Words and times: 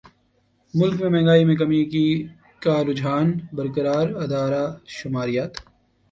ملک 0.73 0.95
میں 1.01 1.09
مہنگائی 1.09 1.43
میں 1.45 1.55
کمی 1.55 1.81
کا 2.61 2.75
رجحان 2.83 3.27
برقرار 3.53 4.07
ادارہ 4.23 4.63
شماریات 4.89 5.53